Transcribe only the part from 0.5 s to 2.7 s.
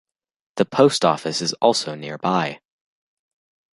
The post office is also nearby.